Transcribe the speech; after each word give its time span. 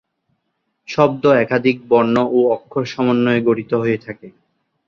শব্দ 0.89 1.23
একাধিক 1.43 1.77
বর্ণ 1.89 2.15
ও 2.29 2.39
অক্ষর 2.51 2.83
সমন্বয়ে 2.85 3.41
গঠিত 3.47 3.71
হয়ে 3.73 3.97
থাকে। 3.97 4.27